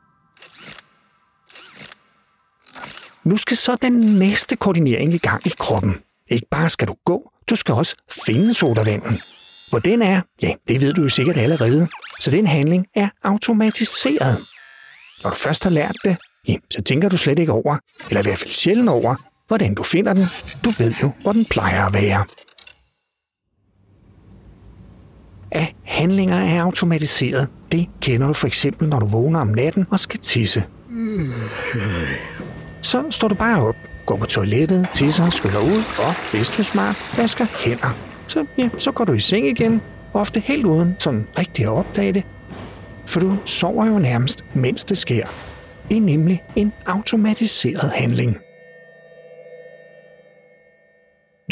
Nu 3.25 3.37
skal 3.37 3.56
så 3.56 3.76
den 3.82 3.92
næste 3.92 4.56
koordinering 4.56 5.14
i 5.14 5.18
gang 5.18 5.46
i 5.46 5.52
kroppen. 5.58 5.94
Ikke 6.30 6.47
bare 6.50 6.70
skal 6.70 6.88
du 6.88 6.94
gå, 7.04 7.30
du 7.50 7.56
skal 7.56 7.75
også 7.75 7.94
finde 8.26 8.54
sodavanden. 8.54 9.20
Hvor 9.70 9.78
den 9.78 10.02
er, 10.02 10.20
ja, 10.42 10.52
det 10.68 10.80
ved 10.80 10.92
du 10.92 11.02
jo 11.02 11.08
sikkert 11.08 11.37
allerede. 11.37 11.88
Så 12.20 12.30
den 12.30 12.47
handling 12.47 12.87
er 12.94 13.08
automatiseret. 13.25 14.38
Når 15.23 15.30
du 15.30 15.37
først 15.37 15.64
har 15.64 15.70
lært 15.70 15.97
det, 16.04 16.16
ja, 16.49 16.56
så 16.70 16.82
tænker 16.82 17.08
du 17.08 17.16
slet 17.16 17.38
ikke 17.38 17.52
over, 17.52 17.78
eller 18.08 18.20
i 18.20 18.23
hvert 18.23 18.38
fald 18.38 18.52
sjældent 18.52 18.88
over, 18.88 19.14
hvordan 19.47 19.75
du 19.75 19.82
finder 19.82 20.14
den. 20.14 20.25
Du 20.64 20.70
ved 20.78 20.94
jo, 21.02 21.12
hvor 21.23 21.32
den 21.32 21.44
plejer 21.44 21.87
at 21.87 21.92
være. 21.92 22.25
At 25.50 25.75
handlinger 25.85 26.37
er 26.37 26.62
automatiseret, 26.62 27.49
det 27.73 27.88
kender 28.00 28.26
du 28.26 28.32
for 28.32 28.47
eksempel, 28.47 28.88
når 28.88 28.99
du 28.99 29.06
vågner 29.06 29.40
om 29.40 29.49
natten 29.49 29.87
og 29.90 30.00
skal 30.00 30.20
tisse. 30.20 30.64
Så 32.82 33.04
står 33.11 33.28
du 33.28 33.35
bare 33.35 33.62
op, 33.68 33.76
går 34.08 34.16
på 34.16 34.26
toilettet, 34.26 34.88
tisser, 34.94 35.30
skyller 35.30 35.60
ud 35.60 35.82
og, 36.06 36.12
hvis 36.32 36.50
du 36.50 36.62
er 36.62 36.64
smart, 36.64 36.96
vasker 37.16 37.46
hænder. 37.64 37.92
Så, 38.28 38.46
ja, 38.58 38.68
så 38.78 38.92
går 38.92 39.04
du 39.04 39.12
i 39.12 39.20
seng 39.20 39.46
igen, 39.46 39.80
ofte 40.12 40.40
helt 40.40 40.66
uden 40.66 40.96
sådan 40.98 41.26
rigtig 41.38 41.64
at 41.64 41.70
opdage 41.70 42.12
det. 42.12 42.24
For 43.06 43.20
du 43.20 43.36
sover 43.44 43.86
jo 43.86 43.98
nærmest, 43.98 44.44
mens 44.54 44.84
det 44.84 44.98
sker. 44.98 45.26
Det 45.88 45.96
er 45.96 46.00
nemlig 46.00 46.44
en 46.56 46.72
automatiseret 46.86 47.90
handling. 47.90 48.36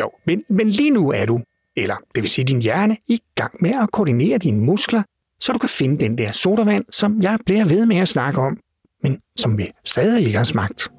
Jo, 0.01 0.11
men, 0.27 0.43
men 0.49 0.69
lige 0.69 0.91
nu 0.91 1.11
er 1.11 1.25
du, 1.25 1.41
eller 1.77 1.97
det 2.15 2.23
vil 2.23 2.31
sige 2.31 2.45
din 2.45 2.63
hjerne, 2.63 2.97
i 3.09 3.21
gang 3.35 3.55
med 3.61 3.71
at 3.71 3.89
koordinere 3.93 4.39
dine 4.39 4.61
muskler, 4.61 5.03
så 5.41 5.53
du 5.53 5.59
kan 5.59 5.69
finde 5.69 6.05
den 6.05 6.19
der 6.19 6.33
sodavand, 6.33 6.85
som 6.91 7.23
jeg 7.23 7.39
bliver 7.47 7.65
ved 7.65 7.87
med 7.87 7.97
at 7.97 8.09
snakke 8.09 8.41
om, 8.41 8.59
men 9.03 9.19
som 9.37 9.59
vi 9.59 9.71
stadig 9.85 10.27
ikke 10.27 10.39
har 10.39 10.45
smagt. 10.45 10.91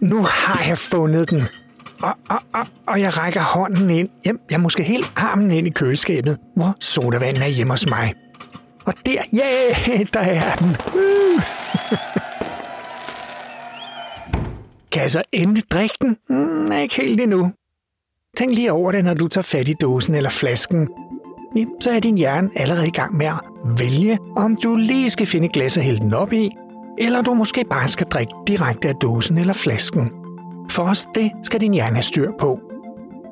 Nu 0.00 0.22
har 0.22 0.64
jeg 0.68 0.78
fundet 0.78 1.30
den. 1.30 1.40
Og, 2.02 2.14
og, 2.28 2.38
og, 2.52 2.66
og 2.86 3.00
jeg 3.00 3.18
rækker 3.18 3.40
hånden 3.40 3.90
ind. 3.90 4.08
Jeg, 4.24 4.34
jeg 4.50 4.60
måske 4.60 4.82
helt 4.82 5.12
armen 5.16 5.50
ind 5.50 5.66
i 5.66 5.70
køleskabet, 5.70 6.38
hvor 6.56 6.76
sodavanden 6.80 7.42
er 7.42 7.46
hjemme 7.46 7.72
hos 7.72 7.88
mig. 7.88 8.14
Og 8.84 8.94
der, 9.06 9.22
ja, 9.32 9.46
yeah, 9.90 10.06
der 10.12 10.20
er 10.20 10.56
den. 10.56 10.68
Uh. 10.68 11.42
kan 14.92 15.02
jeg 15.02 15.10
så 15.10 15.22
endelig 15.32 15.62
drikke 15.70 15.94
den? 16.02 16.16
Mm, 16.28 16.72
ikke 16.72 16.96
helt 16.96 17.20
endnu. 17.20 17.52
tænk 18.36 18.54
lige 18.54 18.72
over 18.72 18.92
det, 18.92 19.04
når 19.04 19.14
du 19.14 19.28
tager 19.28 19.42
fat 19.42 19.68
i 19.68 19.74
dåsen 19.80 20.14
eller 20.14 20.30
flasken. 20.30 20.88
Ja, 21.56 21.64
så 21.80 21.90
er 21.90 22.00
din 22.00 22.18
hjerne 22.18 22.50
allerede 22.56 22.88
i 22.88 22.90
gang 22.90 23.16
med 23.16 23.26
at 23.26 23.40
vælge, 23.78 24.18
om 24.36 24.56
du 24.62 24.76
lige 24.76 25.10
skal 25.10 25.26
finde 25.26 25.48
glas 25.48 25.76
og 25.76 25.82
hælde 25.82 26.00
den 26.00 26.14
op 26.14 26.32
i, 26.32 26.50
eller 26.98 27.22
du 27.22 27.34
måske 27.34 27.64
bare 27.70 27.88
skal 27.88 28.06
drikke 28.06 28.32
direkte 28.46 28.88
af 28.88 28.94
dåsen 28.94 29.38
eller 29.38 29.52
flasken. 29.52 30.10
For 30.70 30.82
også 30.82 31.08
det 31.14 31.32
skal 31.42 31.60
din 31.60 31.74
hjerne 31.74 31.94
have 31.94 32.02
styr 32.02 32.30
på. 32.38 32.60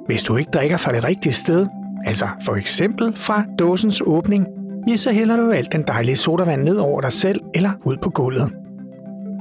Hvis 0.06 0.22
du 0.22 0.36
ikke 0.36 0.50
drikker 0.50 0.76
fra 0.76 0.92
det 0.92 1.04
rigtige 1.04 1.32
sted, 1.32 1.66
altså 2.06 2.28
for 2.44 2.54
eksempel 2.54 3.16
fra 3.16 3.44
dåsens 3.58 4.02
åbning, 4.06 4.46
ja, 4.88 4.96
så 4.96 5.12
hælder 5.12 5.36
du 5.36 5.50
alt 5.50 5.72
den 5.72 5.82
dejlige 5.86 6.16
sodavand 6.16 6.62
ned 6.62 6.76
over 6.76 7.00
dig 7.00 7.12
selv 7.12 7.40
eller 7.54 7.70
ud 7.84 7.96
på 7.96 8.10
gulvet. 8.10 8.52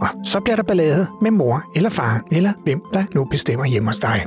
Og 0.02 0.08
så 0.24 0.40
bliver 0.40 0.56
der 0.56 0.64
ballade 0.64 1.08
med 1.22 1.32
mor 1.32 1.64
eller 1.76 1.90
far, 1.90 2.22
eller 2.32 2.54
hvem 2.64 2.82
der 2.94 3.04
nu 3.16 3.26
bestemmer 3.26 3.66
hjemme 3.66 3.88
hos 3.88 4.00
dig. 4.00 4.26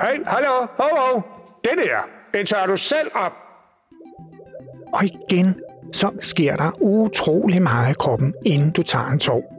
Hey, 0.00 0.22
hallo, 0.26 0.66
ho, 0.78 0.84
ho. 0.96 1.20
Det 1.64 1.72
der, 1.76 1.98
det 2.38 2.48
tager 2.48 2.66
du 2.66 2.76
selv 2.76 3.08
op. 3.14 3.32
Og 4.94 5.04
igen, 5.04 5.54
så 5.92 6.10
sker 6.20 6.56
der 6.56 6.82
utrolig 6.82 7.62
meget 7.62 7.90
i 7.90 7.94
kroppen, 7.98 8.34
inden 8.46 8.70
du 8.70 8.82
tager 8.82 9.06
en 9.06 9.18
tår. 9.18 9.54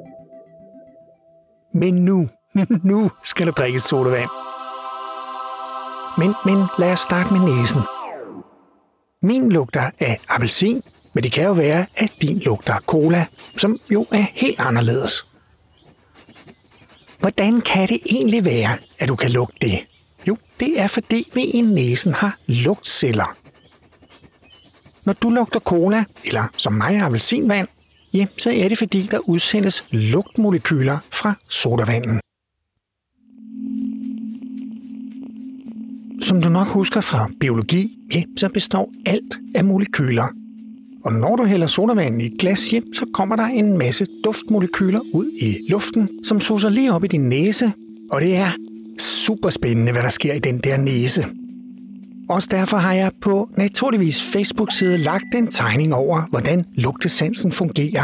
Men 1.73 1.93
nu, 1.93 2.29
nu 2.91 3.11
skal 3.23 3.45
der 3.45 3.51
drikkes 3.51 3.83
sodavand. 3.83 4.29
Men, 6.17 6.33
men 6.45 6.65
lad 6.79 6.91
os 6.91 6.99
starte 6.99 7.33
med 7.33 7.39
næsen. 7.39 7.81
Min 9.21 9.51
lugter 9.51 9.89
af 9.99 10.19
appelsin, 10.29 10.81
men 11.13 11.23
det 11.23 11.31
kan 11.31 11.45
jo 11.45 11.51
være, 11.51 11.85
at 11.95 12.11
din 12.21 12.39
lugter 12.39 12.73
af 12.73 12.81
cola, 12.81 13.25
som 13.57 13.77
jo 13.91 14.05
er 14.11 14.25
helt 14.33 14.59
anderledes. 14.59 15.25
Hvordan 17.19 17.61
kan 17.61 17.87
det 17.87 17.99
egentlig 18.11 18.45
være, 18.45 18.77
at 18.99 19.07
du 19.07 19.15
kan 19.15 19.31
lugte 19.31 19.67
det? 19.67 19.87
Jo, 20.27 20.37
det 20.59 20.79
er 20.79 20.87
fordi 20.87 21.31
vi 21.33 21.41
i 21.41 21.61
næsen 21.61 22.13
har 22.13 22.37
lugtceller. 22.47 23.35
Når 25.09 25.13
du 25.13 25.29
lugter 25.29 25.59
cola, 25.59 26.03
eller 26.25 26.43
som 26.57 26.73
mig 26.73 26.99
appelsinvand, 26.99 27.67
ja, 28.13 28.25
så 28.37 28.51
er 28.51 28.67
det 28.67 28.77
fordi, 28.77 29.07
der 29.11 29.29
udsendes 29.29 29.85
lugtmolekyler 29.91 30.97
fra 31.11 31.33
sodavanden. 31.49 32.19
Som 36.21 36.41
du 36.41 36.49
nok 36.49 36.67
husker 36.67 37.01
fra 37.01 37.29
biologi, 37.39 37.97
ja, 38.13 38.23
så 38.37 38.49
består 38.49 38.89
alt 39.05 39.39
af 39.55 39.65
molekyler. 39.65 40.27
Og 41.03 41.13
når 41.13 41.35
du 41.35 41.45
hælder 41.45 41.67
sodavand 41.67 42.21
i 42.21 42.25
et 42.25 42.39
glas 42.39 42.71
hjem, 42.71 42.93
så 42.93 43.05
kommer 43.13 43.35
der 43.35 43.45
en 43.45 43.77
masse 43.77 44.07
duftmolekyler 44.23 44.99
ud 45.13 45.31
i 45.41 45.57
luften, 45.69 46.23
som 46.23 46.39
suser 46.39 46.69
lige 46.69 46.93
op 46.93 47.03
i 47.03 47.07
din 47.07 47.29
næse. 47.29 47.71
Og 48.11 48.21
det 48.21 48.35
er 48.35 48.51
super 48.99 49.49
spændende, 49.49 49.91
hvad 49.91 50.03
der 50.03 50.09
sker 50.09 50.33
i 50.33 50.39
den 50.39 50.57
der 50.57 50.77
næse. 50.77 51.25
Også 52.29 52.49
derfor 52.51 52.77
har 52.77 52.93
jeg 52.93 53.11
på 53.21 53.49
naturligvis 53.57 54.31
Facebook-side 54.33 54.97
lagt 54.97 55.35
en 55.35 55.47
tegning 55.47 55.93
over, 55.93 56.21
hvordan 56.29 56.65
lugtesansen 56.75 57.51
fungerer. 57.51 58.03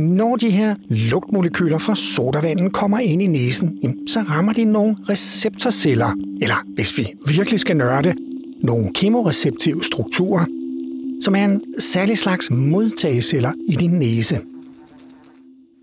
Når 0.00 0.36
de 0.36 0.50
her 0.50 0.74
lugtmolekyler 0.88 1.78
fra 1.78 1.94
sodavanden 1.94 2.70
kommer 2.70 2.98
ind 2.98 3.22
i 3.22 3.26
næsen, 3.26 3.78
så 4.08 4.20
rammer 4.20 4.52
de 4.52 4.64
nogle 4.64 4.96
receptorceller, 5.08 6.10
eller 6.42 6.66
hvis 6.74 6.98
vi 6.98 7.12
virkelig 7.28 7.60
skal 7.60 7.76
nørde, 7.76 8.14
nogle 8.62 8.92
kemoreceptive 8.94 9.84
strukturer, 9.84 10.44
som 11.20 11.34
er 11.34 11.44
en 11.44 11.62
særlig 11.78 12.18
slags 12.18 12.50
modtageceller 12.50 13.52
i 13.68 13.74
din 13.74 13.90
næse. 13.90 14.40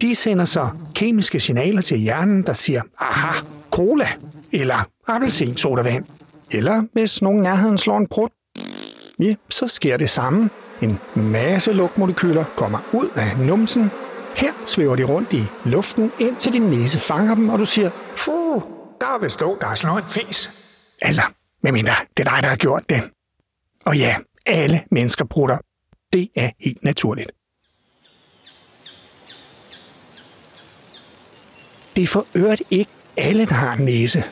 De 0.01 0.15
sender 0.15 0.45
så 0.45 0.67
kemiske 0.95 1.39
signaler 1.39 1.81
til 1.81 1.97
hjernen, 1.97 2.43
der 2.45 2.53
siger, 2.53 2.81
aha, 2.99 3.45
cola, 3.71 4.07
eller 4.53 4.89
appelsinsodavand. 5.07 6.05
Eller 6.51 6.83
hvis 6.93 7.21
nogen 7.21 7.41
nærheden 7.41 7.77
slår 7.77 7.97
en 7.97 8.07
brud, 8.07 8.29
ja, 9.19 9.35
så 9.49 9.67
sker 9.67 9.97
det 9.97 10.09
samme. 10.09 10.49
En 10.81 10.99
masse 11.15 11.73
lugtmolekyler 11.73 12.43
kommer 12.55 12.79
ud 12.93 13.09
af 13.15 13.37
numsen. 13.37 13.91
Her 14.35 14.51
svæver 14.65 14.95
de 14.95 15.03
rundt 15.03 15.33
i 15.33 15.43
luften, 15.65 16.11
indtil 16.19 16.53
din 16.53 16.61
næse 16.61 16.99
fanger 16.99 17.35
dem, 17.35 17.49
og 17.49 17.59
du 17.59 17.65
siger, 17.65 17.89
Puh, 18.17 18.61
der 19.01 19.07
er 19.07 19.19
vist 19.19 19.39
der 19.39 19.67
er 19.67 19.75
slået 19.75 20.03
en 20.03 20.09
fis. 20.09 20.49
Altså, 21.01 21.21
medmindre 21.63 21.93
det 22.17 22.27
er 22.27 22.33
dig, 22.33 22.43
der 22.43 22.49
har 22.49 22.55
gjort 22.55 22.89
det. 22.89 23.01
Og 23.85 23.97
ja, 23.97 24.15
alle 24.45 24.83
mennesker 24.91 25.25
brutter. 25.25 25.57
Det 26.13 26.29
er 26.35 26.49
helt 26.59 26.83
naturligt. 26.83 27.31
Det 31.95 32.03
er 32.03 32.07
for 32.07 32.25
øvrigt 32.35 32.63
ikke 32.69 32.91
alle, 33.17 33.45
der 33.45 33.53
har 33.53 33.73
en 33.73 33.85
næse. 33.85 34.23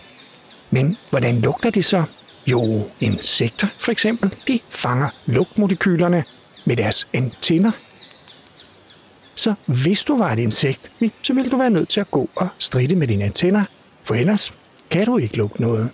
Men 0.72 0.98
hvordan 1.10 1.40
lugter 1.42 1.70
de 1.70 1.84
så? 1.84 2.04
Jo, 2.48 2.90
insekter 3.00 3.68
for 3.78 3.92
eksempel, 3.92 4.36
de 4.48 4.60
fanger 4.70 5.10
lugtmolekylerne 5.26 6.24
med 6.66 6.76
deres 6.76 7.08
antenner. 7.14 7.72
Så 9.36 9.54
hvis 9.66 10.04
du 10.04 10.18
var 10.18 10.32
et 10.32 10.40
insekt, 10.40 10.92
så 11.24 11.34
ville 11.34 11.52
du 11.52 11.58
være 11.58 11.70
nødt 11.70 11.90
til 11.90 12.00
at 12.00 12.12
gå 12.12 12.30
og 12.36 12.48
stride 12.58 12.96
med 12.96 13.08
dine 13.08 13.24
antenner, 13.24 13.64
for 14.04 14.16
ellers 14.16 14.54
kan 14.90 15.06
du 15.06 15.18
ikke 15.18 15.38
lugte 15.38 15.62
noget. 15.62 15.90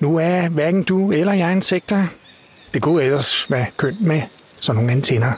Nu 0.00 0.16
er 0.16 0.48
hverken 0.48 0.82
du 0.82 1.12
eller 1.12 1.32
jeg 1.32 1.52
insekter. 1.52 2.06
Det 2.74 2.82
kunne 2.82 3.02
ellers 3.02 3.50
være 3.50 3.66
kønt 3.76 4.00
med 4.00 4.22
sådan 4.60 4.76
nogle 4.76 4.92
antenner. 4.92 5.32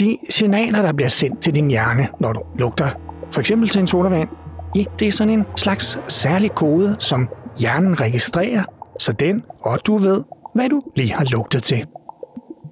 De 0.00 0.18
signaler, 0.30 0.82
der 0.82 0.92
bliver 0.92 1.08
sendt 1.08 1.40
til 1.40 1.54
din 1.54 1.70
hjerne, 1.70 2.08
når 2.20 2.32
du 2.32 2.42
lugter, 2.58 2.90
for 3.34 3.40
eksempel 3.40 3.68
til 3.68 3.80
en 3.80 3.86
sodavand, 3.86 4.28
ja, 4.76 4.84
det 4.98 5.08
er 5.08 5.12
sådan 5.12 5.32
en 5.32 5.44
slags 5.56 5.98
særlig 6.08 6.50
kode, 6.50 6.96
som 6.98 7.28
hjernen 7.58 8.00
registrerer, 8.00 8.64
så 8.98 9.12
den 9.12 9.42
og 9.60 9.80
du 9.86 9.96
ved, 9.96 10.22
hvad 10.54 10.68
du 10.68 10.82
lige 10.96 11.12
har 11.12 11.24
lugtet 11.24 11.62
til. 11.62 11.86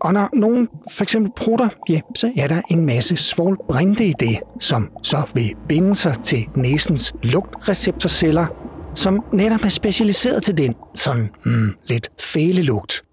Og 0.00 0.12
når 0.12 0.28
nogen 0.32 0.68
for 0.90 1.02
eksempel 1.02 1.32
prutter, 1.36 1.68
ja, 1.88 2.00
så 2.14 2.32
er 2.36 2.46
der 2.46 2.62
en 2.70 2.86
masse 2.86 3.16
svovlbrinte 3.16 4.04
i 4.04 4.12
det, 4.20 4.40
som 4.60 4.90
så 5.02 5.22
vil 5.34 5.54
binde 5.68 5.94
sig 5.94 6.14
til 6.24 6.46
næsens 6.56 7.14
lugtreceptorceller, 7.22 8.46
som 8.94 9.24
netop 9.32 9.64
er 9.64 9.68
specialiseret 9.68 10.42
til 10.42 10.58
den 10.58 10.74
sådan 10.94 11.30
mm, 11.44 11.74
lidt 11.84 12.08
fæle 12.20 12.62
lugt. 12.62 13.04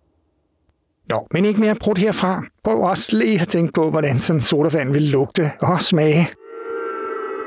Nå, 1.09 1.27
men 1.31 1.45
ikke 1.45 1.59
mere 1.59 1.75
prut 1.75 1.97
herfra. 1.97 2.43
Prøv 2.63 2.81
også 2.81 3.17
lige 3.17 3.41
at 3.41 3.47
tænke 3.47 3.73
på, 3.73 3.89
hvordan 3.89 4.17
sådan 4.17 4.37
en 4.37 4.41
sodavand 4.41 4.91
vil 4.91 5.01
lugte 5.01 5.51
og 5.61 5.81
smage. 5.81 6.27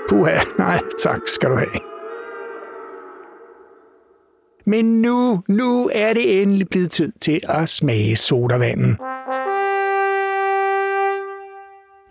Puha, 0.08 0.38
nej, 0.58 0.80
tak 1.02 1.20
skal 1.26 1.50
du 1.50 1.54
have. 1.56 1.80
Men 4.64 5.02
nu, 5.02 5.42
nu 5.48 5.90
er 5.94 6.12
det 6.12 6.42
endelig 6.42 6.68
blevet 6.68 6.90
tid 6.90 7.12
til 7.20 7.40
at 7.48 7.68
smage 7.68 8.16
sodavanden. 8.16 8.98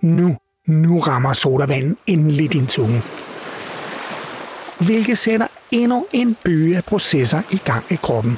Nu, 0.01 0.37
nu 0.67 0.99
rammer 0.99 1.33
sodavanden 1.33 1.97
endelig 2.07 2.53
din 2.53 2.67
tunge. 2.67 3.01
Hvilket 4.85 5.17
sætter 5.17 5.47
endnu 5.71 6.05
en 6.11 6.37
bøge 6.43 6.77
af 6.77 6.83
processer 6.83 7.41
i 7.51 7.57
gang 7.65 7.83
i 7.89 7.95
kroppen. 7.95 8.37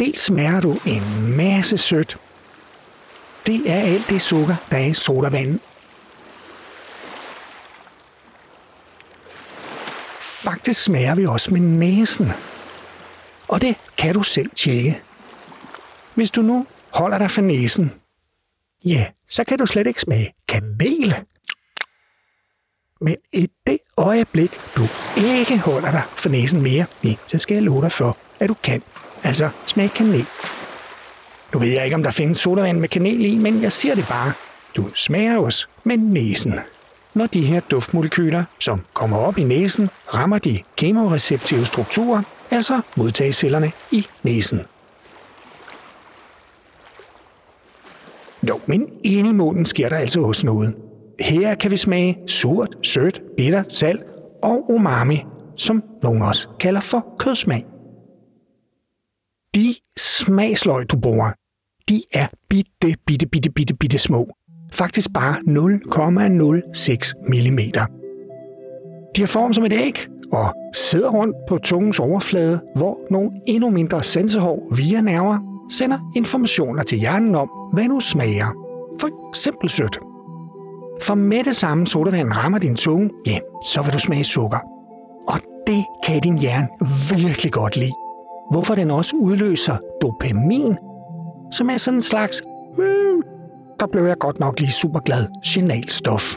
Dels 0.00 0.20
smager 0.20 0.60
du 0.60 0.76
en 0.86 1.36
masse 1.36 1.78
sødt. 1.78 2.18
Det 3.46 3.70
er 3.70 3.82
alt 3.82 4.10
det 4.10 4.22
sukker, 4.22 4.54
der 4.70 4.76
er 4.76 4.86
i 4.86 4.92
sodavanden. 4.92 5.60
Faktisk 10.44 10.84
smager 10.84 11.14
vi 11.14 11.26
også 11.26 11.52
med 11.52 11.60
næsen. 11.60 12.32
Og 13.48 13.60
det 13.60 13.76
kan 13.98 14.14
du 14.14 14.22
selv 14.22 14.50
tjekke. 14.56 15.02
Hvis 16.14 16.30
du 16.30 16.42
nu 16.42 16.66
holder 16.90 17.18
dig 17.18 17.30
for 17.30 17.40
næsen, 17.40 17.92
ja, 18.84 19.06
så 19.28 19.44
kan 19.44 19.58
du 19.58 19.66
slet 19.66 19.86
ikke 19.86 20.00
smage 20.00 20.34
kanel. 20.48 21.14
Men 23.00 23.16
i 23.32 23.50
det 23.66 23.78
øjeblik, 23.96 24.50
du 24.76 24.82
ikke 25.16 25.58
holder 25.58 25.90
dig 25.90 26.02
for 26.16 26.28
næsen 26.28 26.62
mere, 26.62 26.86
ja, 27.04 27.14
så 27.26 27.38
skal 27.38 27.54
jeg 27.54 27.62
love 27.62 27.82
dig 27.82 27.92
for, 27.92 28.16
at 28.40 28.48
du 28.48 28.54
kan. 28.62 28.82
Altså 29.22 29.50
smage 29.66 29.88
kanel. 29.88 30.26
Nu 31.52 31.58
ved 31.58 31.68
jeg 31.68 31.84
ikke, 31.84 31.94
om 31.94 32.02
der 32.02 32.10
findes 32.10 32.38
sodavand 32.38 32.78
med 32.78 32.88
kanel 32.88 33.24
i, 33.24 33.38
men 33.38 33.62
jeg 33.62 33.72
siger 33.72 33.94
det 33.94 34.06
bare. 34.08 34.32
Du 34.76 34.90
smager 34.94 35.38
også 35.38 35.66
med 35.84 35.96
næsen. 35.96 36.54
Når 37.14 37.26
de 37.26 37.44
her 37.44 37.60
duftmolekyler, 37.60 38.44
som 38.60 38.80
kommer 38.94 39.16
op 39.16 39.38
i 39.38 39.44
næsen, 39.44 39.88
rammer 40.14 40.38
de 40.38 40.62
kemoreceptive 40.76 41.66
strukturer, 41.66 42.22
altså 42.50 42.80
modtagecellerne 42.96 43.72
i 43.92 44.06
næsen. 44.22 44.60
Jo, 48.48 48.60
men 48.66 48.88
inde 49.04 49.30
i 49.30 49.32
munden 49.32 49.66
sker 49.66 49.88
der 49.88 49.96
altså 49.96 50.20
også 50.20 50.46
noget. 50.46 50.76
Her 51.20 51.54
kan 51.54 51.70
vi 51.70 51.76
smage 51.76 52.18
surt, 52.26 52.76
sødt, 52.82 53.22
bitter, 53.36 53.62
salt 53.68 54.02
og 54.42 54.70
umami, 54.70 55.24
som 55.56 55.82
nogen 56.02 56.22
også 56.22 56.48
kalder 56.60 56.80
for 56.80 57.14
kødsmag. 57.18 57.66
De 59.54 59.74
smagsløg, 59.96 60.90
du 60.90 60.96
bruger, 61.00 61.32
de 61.88 62.02
er 62.12 62.26
bitte, 62.48 62.96
bitte, 63.06 63.26
bitte, 63.26 63.50
bitte, 63.50 63.74
bitte 63.74 63.98
små. 63.98 64.36
Faktisk 64.74 65.12
bare 65.12 65.34
0,06 65.34 67.12
mm. 67.28 67.58
De 69.16 69.20
har 69.20 69.26
form 69.26 69.52
som 69.52 69.64
et 69.64 69.72
æg 69.72 70.06
og 70.32 70.54
sidder 70.74 71.10
rundt 71.10 71.36
på 71.48 71.58
tungens 71.58 72.00
overflade, 72.00 72.60
hvor 72.76 73.00
nogle 73.10 73.30
endnu 73.46 73.70
mindre 73.70 74.02
sansehår 74.02 74.68
via 74.76 75.00
nerver 75.00 75.38
sender 75.72 75.98
informationer 76.16 76.82
til 76.82 76.98
hjernen 76.98 77.34
om, 77.34 77.48
hvad 77.72 77.88
nu 77.88 78.00
smager. 78.00 78.46
For 79.00 79.30
eksempel 79.30 79.68
sødt. 79.68 79.98
For 81.02 81.14
med 81.14 81.44
det 81.44 81.56
samme 81.56 81.86
sodavand 81.86 82.32
rammer 82.32 82.58
din 82.58 82.76
tunge, 82.76 83.10
ja, 83.26 83.38
så 83.64 83.82
vil 83.82 83.92
du 83.92 83.98
smage 83.98 84.24
sukker. 84.24 84.58
Og 85.28 85.40
det 85.66 85.84
kan 86.06 86.20
din 86.20 86.38
hjerne 86.38 86.68
virkelig 87.10 87.52
godt 87.52 87.76
lide. 87.76 87.92
Hvorfor 88.50 88.74
den 88.74 88.90
også 88.90 89.16
udløser 89.16 89.76
dopamin, 90.02 90.76
som 91.52 91.70
er 91.70 91.76
sådan 91.76 91.96
en 91.98 92.00
slags, 92.00 92.42
øh, 92.80 93.33
der 93.84 93.90
blev 93.90 94.06
jeg 94.06 94.18
godt 94.18 94.40
nok 94.40 94.60
lige 94.60 94.72
super 94.72 95.00
glad, 95.00 95.26
signalstof. 95.44 96.36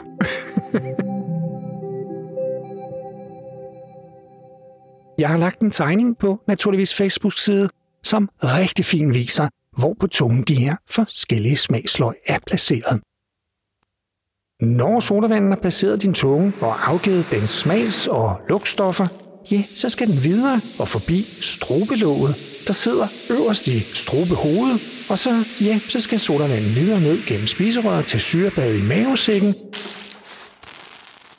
Jeg 5.18 5.28
har 5.28 5.36
lagt 5.36 5.60
en 5.60 5.70
tegning 5.70 6.18
på 6.18 6.40
naturligvis 6.46 6.94
Facebook-side, 6.94 7.68
som 8.02 8.28
rigtig 8.44 8.84
fint 8.84 9.14
viser, 9.14 9.48
hvor 9.78 9.96
på 10.00 10.06
tungen 10.06 10.42
de 10.42 10.54
her 10.54 10.76
forskellige 10.90 11.56
smagsløg 11.56 12.14
er 12.26 12.38
placeret. 12.46 13.00
Når 14.60 15.00
sodavanden 15.00 15.50
har 15.52 15.58
placeret 15.60 16.02
din 16.02 16.14
tunge 16.14 16.52
og 16.60 16.90
afgivet 16.90 17.28
dens 17.30 17.50
smags- 17.50 18.08
og 18.08 18.40
lugtstoffer, 18.48 19.06
ja, 19.50 19.62
så 19.62 19.90
skal 19.90 20.06
den 20.06 20.24
videre 20.24 20.60
og 20.80 20.88
forbi 20.88 21.22
strobelåget, 21.42 22.47
der 22.66 22.72
sidder 22.72 23.06
øverst 23.30 23.66
i 23.68 23.80
strubehovedet, 23.80 24.80
og 25.08 25.18
så, 25.18 25.44
ja, 25.60 25.80
så 25.88 26.00
skal 26.00 26.20
sodavanden 26.20 26.74
videre 26.74 27.00
ned 27.00 27.26
gennem 27.26 27.46
spiserøret 27.46 28.06
til 28.06 28.20
syrebad 28.20 28.74
i 28.74 28.82
mavesækken. 28.82 29.54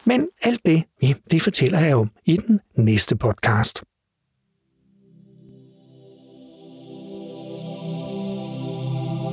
Men 0.06 0.28
alt 0.42 0.60
det, 0.66 0.84
ja, 1.02 1.14
det 1.32 1.42
fortæller 1.42 1.80
jeg 1.80 1.96
om 1.96 2.10
i 2.26 2.38
den 2.48 2.60
næste 2.78 3.16
podcast. 3.16 3.84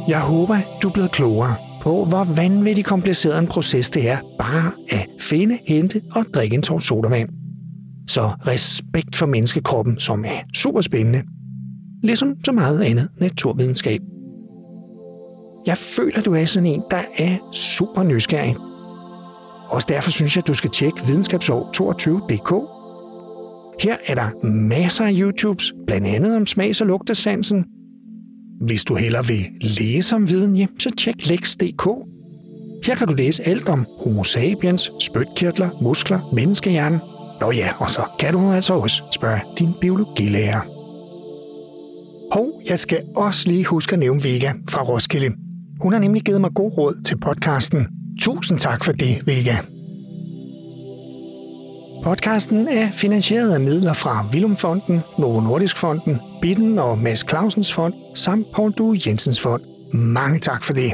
Jeg 0.09 0.21
håber, 0.21 0.59
du 0.83 0.89
er 0.89 0.93
blevet 0.93 1.13
klogere 1.13 1.55
på, 1.83 2.05
hvor 2.05 2.25
vanvittigt 2.25 2.87
kompliceret 2.87 3.39
en 3.39 3.47
proces 3.47 3.91
det 3.91 4.09
er 4.09 4.19
bare 4.39 4.73
at 4.89 5.09
finde, 5.21 5.59
hente 5.67 6.03
og 6.13 6.25
drikke 6.35 6.55
en 6.55 6.63
tår 6.63 6.79
sodavand. 6.79 7.29
Så 8.09 8.33
respekt 8.47 9.17
for 9.17 9.27
menneskekroppen, 9.27 10.01
som 10.01 10.25
er 10.25 10.41
super 10.55 10.81
spændende. 10.81 11.23
Ligesom 12.07 12.35
så 12.45 12.53
meget 12.53 12.81
andet 12.81 13.09
naturvidenskab. 13.19 14.01
Jeg 15.67 15.77
føler, 15.77 16.23
du 16.23 16.35
er 16.35 16.45
sådan 16.45 16.67
en, 16.67 16.83
der 16.91 17.03
er 17.19 17.37
super 17.53 18.03
nysgerrig. 18.03 18.57
Også 19.69 19.87
derfor 19.91 20.11
synes 20.11 20.37
jeg, 20.37 20.43
at 20.43 20.49
du 20.49 20.55
skal 20.55 20.71
tjekke 20.71 20.99
videnskabsår22.dk. 20.99 22.51
Her 23.83 23.97
er 24.07 24.15
der 24.15 24.47
masser 24.47 25.05
af 25.05 25.13
YouTubes, 25.15 25.73
blandt 25.87 26.07
andet 26.07 26.37
om 26.37 26.47
smags- 26.47 26.81
og 26.81 26.87
lugtesansen, 26.87 27.65
hvis 28.61 28.85
du 28.85 28.95
hellere 28.95 29.27
vil 29.27 29.47
læse 29.61 30.17
om 30.17 30.29
viden, 30.29 30.57
ja, 30.57 30.67
så 30.79 30.91
tjek 30.91 31.29
Lex.dk. 31.29 31.89
Her 32.87 32.95
kan 32.95 33.09
du 33.09 33.15
læse 33.15 33.49
alt 33.49 33.69
om 33.69 33.87
homo 34.01 34.25
sapiens, 34.25 34.91
spytkirtler, 35.01 35.69
muskler, 35.83 36.31
menneskehjernen. 36.35 37.01
Nå 37.41 37.51
ja, 37.51 37.71
og 37.79 37.91
så 37.91 38.03
kan 38.19 38.33
du 38.33 38.53
altså 38.53 38.75
også 38.75 39.03
spørge 39.15 39.41
din 39.59 39.71
biologilærer. 39.81 40.76
Og 42.33 42.63
jeg 42.71 42.79
skal 42.79 43.03
også 43.17 43.49
lige 43.49 43.65
huske 43.65 43.93
at 43.93 43.99
nævne 43.99 44.25
Vega 44.25 44.53
fra 44.71 44.83
Roskilde. 44.83 45.33
Hun 45.81 45.93
har 45.93 46.01
nemlig 46.01 46.23
givet 46.23 46.41
mig 46.41 46.51
god 46.55 46.79
råd 46.79 47.03
til 47.05 47.21
podcasten. 47.21 47.87
Tusind 48.21 48.59
tak 48.59 48.85
for 48.85 48.93
det, 48.93 49.27
Vega. 49.27 49.57
Podcasten 52.05 52.69
er 52.69 52.91
finansieret 52.93 53.53
af 53.53 53.61
midler 53.61 53.93
fra 53.93 54.27
Vilumfonden, 54.33 55.01
Novo 55.19 55.41
Nordisk 55.41 55.77
Fonden, 55.77 56.19
Bitten 56.43 56.79
og 56.79 56.99
Mads 56.99 57.29
Clausens 57.29 57.73
Fond 57.73 57.95
samt 58.15 58.47
Paul 58.55 58.73
Du 58.73 58.97
Jensens 59.07 59.41
Fond. 59.41 59.63
Mange 59.95 60.39
tak 60.39 60.65
for 60.65 60.73
det. 60.73 60.93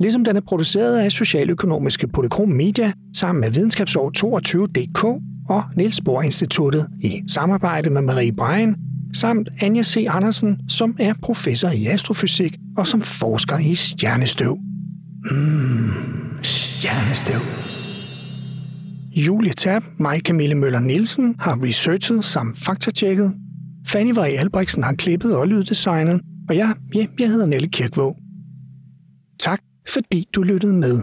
Ligesom 0.00 0.24
den 0.24 0.36
er 0.36 0.40
produceret 0.40 0.98
af 0.98 1.12
Socialøkonomiske 1.12 2.08
Polychrom 2.08 2.48
Media 2.48 2.92
sammen 3.16 3.40
med 3.40 3.50
Videnskabsår 3.50 4.10
22.dk 4.18 5.04
og 5.48 5.62
Niels 5.76 6.00
Bohr 6.04 6.22
Instituttet 6.22 6.86
i 7.00 7.22
samarbejde 7.28 7.90
med 7.90 8.02
Marie 8.02 8.32
Brein 8.32 8.76
samt 9.14 9.48
Anja 9.62 9.82
C. 9.82 10.06
Andersen, 10.08 10.60
som 10.68 10.96
er 10.98 11.14
professor 11.22 11.68
i 11.68 11.86
astrofysik 11.86 12.56
og 12.76 12.86
som 12.86 13.00
forsker 13.00 13.58
i 13.58 13.74
stjernestøv. 13.74 14.58
Mmm, 15.30 15.92
stjernestøv. 16.42 17.40
Julie 19.16 19.52
Tab, 19.52 19.82
mig 19.98 20.20
Camille 20.20 20.54
Møller 20.54 20.80
Nielsen 20.80 21.34
har 21.40 21.64
researchet 21.64 22.24
samt 22.24 22.58
faktatjekket. 22.58 23.34
Fanny 23.86 24.14
Vrej 24.14 24.36
Albrechtsen 24.38 24.82
har 24.82 24.92
klippet 24.92 25.36
og 25.36 25.48
lyddesignet, 25.48 26.20
og 26.48 26.56
jeg, 26.56 26.74
ja, 26.94 27.06
jeg 27.20 27.28
hedder 27.28 27.46
Nelle 27.46 27.68
Kirkvåg. 27.68 28.16
Tak 29.40 29.60
fordi 29.88 30.28
du 30.34 30.42
lyttede 30.42 30.72
med. 30.72 31.02